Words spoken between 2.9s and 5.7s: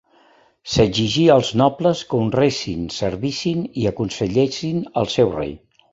servissin i aconsellessin al seu rei.